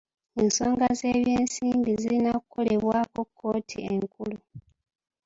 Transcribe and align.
Ensonga 0.41 0.87
z'eby'ensimbi 0.99 1.91
zirina 2.01 2.31
kukolebwako 2.41 3.19
kkooti 3.27 3.77
enkulu. 3.91 4.37